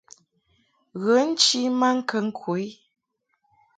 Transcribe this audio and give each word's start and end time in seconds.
Ghə 1.03 1.17
nchi 1.29 1.61
maŋkəŋ 1.79 2.25
ku 2.39 2.51
i. 2.65 2.67